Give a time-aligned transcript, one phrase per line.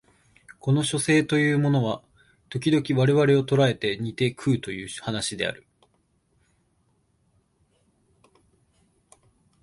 [0.59, 2.01] この書生というのは
[2.49, 5.67] 時々我々を捕えて煮て食うという話である